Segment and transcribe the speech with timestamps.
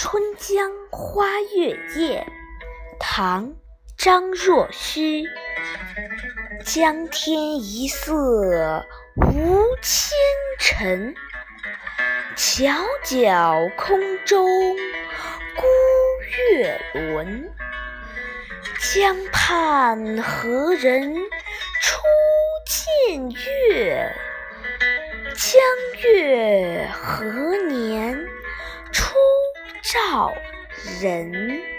[0.00, 2.24] 春江花月夜，
[3.00, 3.48] 唐·
[3.96, 5.24] 张若虚。
[6.64, 8.86] 江天一色
[9.16, 10.16] 无纤
[10.60, 11.12] 尘，
[12.36, 12.72] 皎
[13.04, 14.48] 皎空中
[15.56, 15.66] 孤
[16.52, 17.52] 月轮。
[18.94, 21.12] 江畔何人
[21.82, 21.98] 初
[23.08, 24.14] 见月？
[25.34, 25.60] 江
[26.04, 28.28] 月何年？
[29.90, 30.34] 照
[31.00, 31.77] 人。